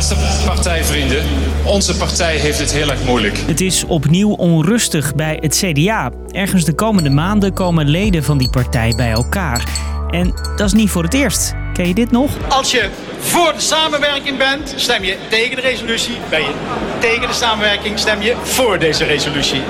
[0.00, 1.24] Beste partijvrienden,
[1.64, 3.38] onze partij heeft het heel erg moeilijk.
[3.46, 6.10] Het is opnieuw onrustig bij het CDA.
[6.30, 9.68] Ergens de komende maanden komen leden van die partij bij elkaar.
[10.10, 11.54] En dat is niet voor het eerst.
[11.80, 12.30] Ken je dit nog?
[12.48, 12.88] Als je
[13.18, 16.14] voor de samenwerking bent, stem je tegen de resolutie.
[16.30, 16.52] Ben je
[16.98, 19.60] tegen de samenwerking, stem je voor deze resolutie.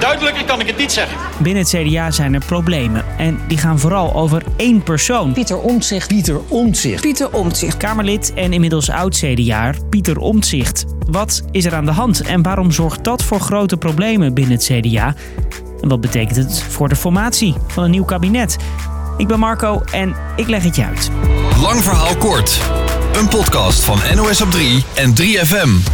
[0.00, 1.18] Duidelijker kan ik het niet zeggen.
[1.38, 3.04] Binnen het CDA zijn er problemen.
[3.18, 5.32] En die gaan vooral over één persoon.
[5.32, 6.08] Pieter Omtzigt.
[6.08, 7.02] Pieter Omtzigt.
[7.02, 7.76] Pieter Omtzigt.
[7.76, 10.84] Kamerlid en inmiddels oud-CDA Pieter Omtzigt.
[11.10, 14.64] Wat is er aan de hand en waarom zorgt dat voor grote problemen binnen het
[14.64, 15.14] CDA?
[15.80, 18.56] En wat betekent het voor de formatie van een nieuw kabinet?
[19.16, 21.10] Ik ben Marco en ik leg het je uit.
[21.62, 22.60] Lang verhaal kort.
[23.12, 25.92] Een podcast van NOS op 3 en 3FM.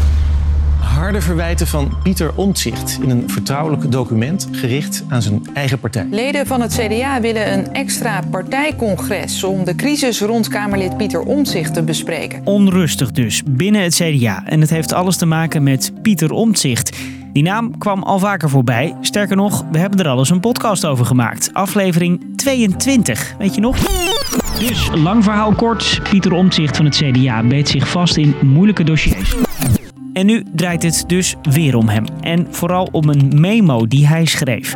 [0.79, 6.07] Harde verwijten van Pieter Omtzigt in een vertrouwelijk document gericht aan zijn eigen partij.
[6.11, 11.75] Leden van het CDA willen een extra partijcongres om de crisis rond Kamerlid Pieter Omtzigt
[11.75, 12.41] te bespreken.
[12.45, 14.43] Onrustig dus binnen het CDA.
[14.47, 16.97] En het heeft alles te maken met Pieter Omtzigt.
[17.33, 18.97] Die naam kwam al vaker voorbij.
[19.01, 21.51] Sterker nog, we hebben er al eens een podcast over gemaakt.
[21.53, 23.77] Aflevering 22, weet je nog?
[24.59, 26.01] Dus, lang verhaal kort.
[26.11, 29.35] Pieter Omtzigt van het CDA beet zich vast in moeilijke dossiers.
[30.13, 32.05] En nu draait het dus weer om hem.
[32.21, 34.75] En vooral om een memo die hij schreef.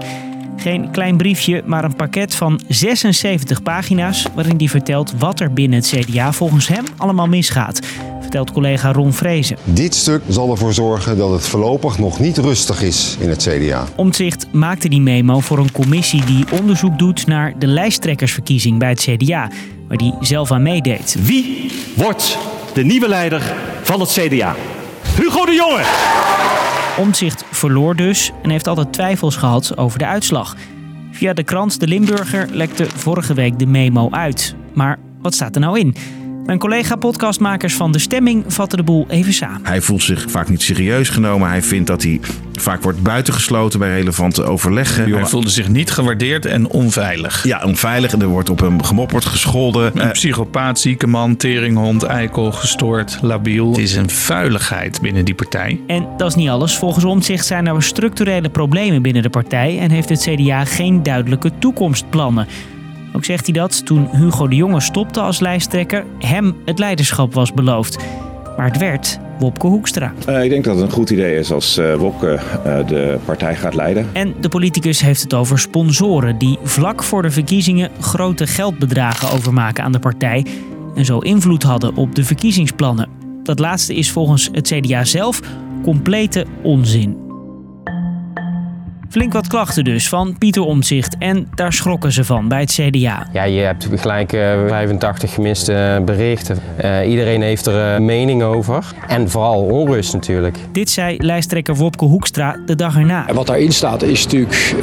[0.56, 5.79] Geen klein briefje, maar een pakket van 76 pagina's waarin hij vertelt wat er binnen
[5.79, 7.81] het CDA volgens hem allemaal misgaat.
[8.29, 9.57] Vertelt collega Ron Vrezen.
[9.65, 13.84] Dit stuk zal ervoor zorgen dat het voorlopig nog niet rustig is in het CDA.
[13.97, 19.01] Omtzigt maakte die memo voor een commissie die onderzoek doet naar de lijsttrekkersverkiezing bij het
[19.01, 19.51] CDA,
[19.89, 21.17] waar hij zelf aan meedeed.
[21.21, 22.39] Wie wordt
[22.75, 24.56] de nieuwe leider van het CDA?
[25.17, 25.84] Hugo de Jonge!
[26.99, 30.56] Omtzigt verloor dus en heeft altijd twijfels gehad over de uitslag.
[31.11, 34.55] Via de krant De Limburger lekte vorige week de memo uit.
[34.73, 35.95] Maar wat staat er nou in?
[36.49, 39.61] Mijn collega-podcastmakers van De Stemming vatten de boel even samen.
[39.63, 41.49] Hij voelt zich vaak niet serieus genomen.
[41.49, 42.21] Hij vindt dat hij
[42.53, 45.12] vaak wordt buitengesloten bij relevante overleggen.
[45.12, 47.45] Hij voelde zich niet gewaardeerd en onveilig.
[47.45, 48.12] Ja, onveilig.
[48.12, 50.00] Er wordt op hem gemopperd, gescholden.
[50.00, 53.69] Een psychopaat, zieke man, teringhond, eikel, gestoord, labiel.
[53.69, 55.81] Het is een vuiligheid binnen die partij.
[55.87, 56.77] En dat is niet alles.
[56.77, 61.53] Volgens Omtzigt zijn er structurele problemen binnen de partij en heeft het CDA geen duidelijke
[61.59, 62.47] toekomstplannen.
[63.13, 67.53] Ook zegt hij dat toen Hugo de Jonge stopte als lijsttrekker, hem het leiderschap was
[67.53, 67.99] beloofd.
[68.57, 70.13] Maar het werd Wopke Hoekstra.
[70.29, 73.57] Uh, ik denk dat het een goed idee is als uh, Wopke uh, de partij
[73.57, 74.07] gaat leiden.
[74.13, 79.85] En de politicus heeft het over sponsoren die vlak voor de verkiezingen grote geldbedragen overmaken
[79.85, 80.47] aan de partij
[80.95, 83.09] en zo invloed hadden op de verkiezingsplannen.
[83.43, 85.41] Dat laatste is volgens het CDA zelf
[85.83, 87.28] complete onzin.
[89.11, 93.27] Flink wat klachten dus van Pieter Omzicht en daar schrokken ze van bij het CDA.
[93.33, 96.59] Ja, je hebt gelijk uh, 85 gemiste berichten.
[96.85, 98.85] Uh, iedereen heeft er een uh, mening over.
[99.07, 100.57] En vooral onrust natuurlijk.
[100.73, 103.29] Dit zei lijsttrekker Wopke Hoekstra de dag erna.
[103.29, 104.75] En wat daarin staat is natuurlijk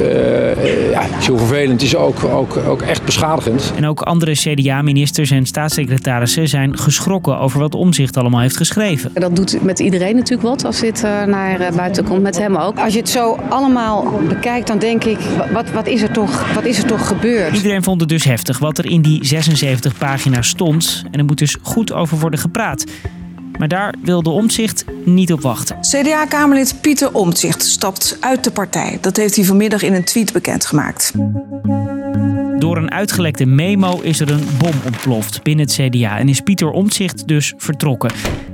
[0.90, 1.82] ja, zo vervelend.
[1.82, 3.72] is ook, ook, ook echt beschadigend.
[3.76, 9.10] En ook andere CDA-ministers en staatssecretarissen zijn geschrokken over wat Omzicht allemaal heeft geschreven.
[9.14, 12.22] Dat doet met iedereen natuurlijk wat als dit naar buiten komt.
[12.22, 12.78] Met hem ook.
[12.78, 15.18] Als je het zo allemaal bekijk, dan denk ik,
[15.52, 17.56] wat, wat, is er toch, wat is er toch gebeurd?
[17.56, 21.04] Iedereen vond het dus heftig wat er in die 76 pagina's stond.
[21.10, 22.84] En er moet dus goed over worden gepraat.
[23.58, 25.76] Maar daar wilde Omtzigt niet op wachten.
[25.80, 28.98] CDA-kamerlid Pieter Omtzigt stapt uit de partij.
[29.00, 31.12] Dat heeft hij vanmiddag in een tweet bekendgemaakt.
[32.58, 36.70] Door een uitgelekte memo is er een bom ontploft binnen het CDA en is Pieter
[36.70, 38.10] Omtzigt dus vertrokken.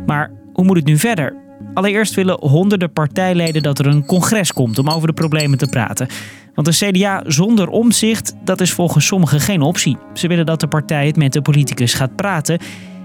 [0.06, 1.41] Maar hoe moet het nu verder?
[1.75, 6.09] Allereerst willen honderden partijleden dat er een congres komt om over de problemen te praten.
[6.55, 9.97] Want een CDA zonder omzicht, dat is volgens sommigen geen optie.
[10.15, 12.59] Ze willen dat de partij het met de politicus gaat praten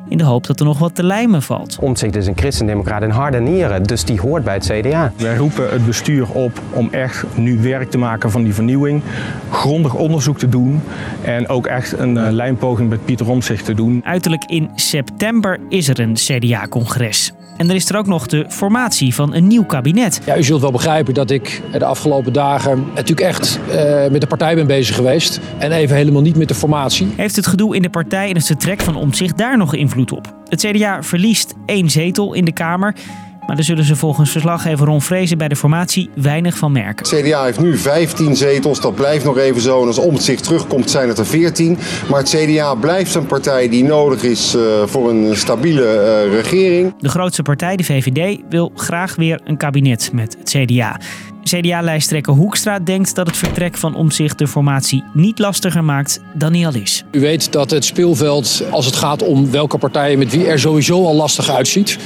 [0.10, 1.78] in de hoop dat er nog wat te lijmen valt.
[1.82, 5.12] Omtzigt is een christendemocraat in harde nieren, dus die hoort bij het CDA.
[5.18, 9.02] Wij roepen het bestuur op om echt nu werk te maken van die vernieuwing,
[9.52, 10.82] grondig onderzoek te doen
[11.22, 14.02] en ook echt een uh, lijnpoging met Pieter Omtzigt te doen.
[14.06, 17.34] Uiterlijk in september is er een CDA-congres.
[17.57, 20.21] En er is er ook nog de formatie van een nieuw kabinet.
[20.25, 24.27] Ja, u zult wel begrijpen dat ik de afgelopen dagen natuurlijk echt uh, met de
[24.27, 25.39] partij ben bezig geweest.
[25.57, 27.07] En even helemaal niet met de formatie.
[27.15, 30.33] Heeft het gedoe in de partij en het vertrek van Omtzigt daar nog invloed op?
[30.48, 32.95] Het CDA verliest één zetel in de Kamer.
[33.48, 37.10] Maar daar zullen ze volgens verslaggever Ron Vrezen bij de formatie weinig van merken.
[37.10, 39.82] Het CDA heeft nu 15 zetels, dat blijft nog even zo.
[39.82, 41.78] En als Omtzigt terugkomt zijn het er 14.
[42.10, 45.82] Maar het CDA blijft een partij die nodig is uh, voor een stabiele
[46.28, 46.94] uh, regering.
[47.00, 51.00] De grootste partij, de VVD, wil graag weer een kabinet met het CDA.
[51.44, 56.66] CDA-lijsttrekker Hoekstra denkt dat het vertrek van Omzicht de formatie niet lastiger maakt dan hij
[56.66, 57.04] al is.
[57.12, 61.06] U weet dat het speelveld, als het gaat om welke partijen met wie er sowieso
[61.06, 61.98] al lastig uitziet.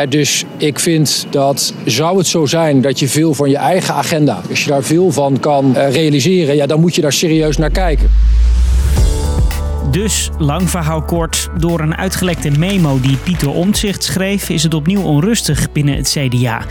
[0.00, 3.94] Eh, Dus ik vind dat zou het zo zijn dat je veel van je eigen
[3.94, 7.56] agenda, als je daar veel van kan eh, realiseren, ja, dan moet je daar serieus
[7.56, 8.10] naar kijken.
[9.90, 15.02] Dus, lang verhaal kort, door een uitgelekte memo die Pieter Omtzigt schreef, is het opnieuw
[15.02, 16.64] onrustig binnen het CDA.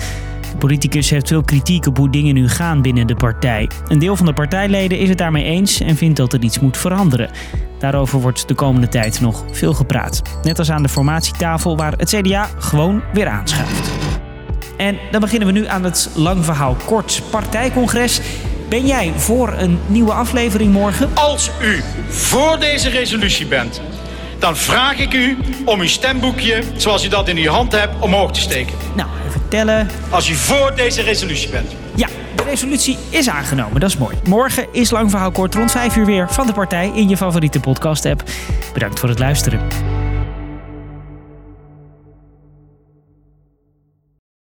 [0.52, 3.70] De politicus heeft veel kritiek op hoe dingen nu gaan binnen de partij.
[3.88, 6.78] Een deel van de partijleden is het daarmee eens en vindt dat er iets moet
[6.78, 7.30] veranderen.
[7.80, 10.22] Daarover wordt de komende tijd nog veel gepraat.
[10.44, 13.92] Net als aan de formatietafel waar het CDA gewoon weer aanschuift.
[14.78, 18.22] En dan beginnen we nu aan het lang verhaal kort partijcongres.
[18.70, 21.10] Ben jij voor een nieuwe aflevering morgen?
[21.14, 23.82] Als u voor deze resolutie bent,
[24.40, 28.32] dan vraag ik u om uw stemboekje, zoals u dat in uw hand hebt, omhoog
[28.32, 28.74] te steken.
[28.96, 29.10] Nou,
[30.10, 31.72] Als u voor deze resolutie bent.
[31.96, 33.80] Ja, de resolutie is aangenomen.
[33.80, 34.16] Dat is mooi.
[34.24, 37.60] Morgen is lang verhaal kort rond 5 uur weer van de partij in je favoriete
[37.60, 38.24] podcast app.
[38.74, 39.60] Bedankt voor het luisteren.